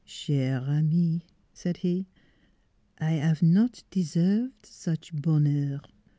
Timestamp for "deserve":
3.91-4.49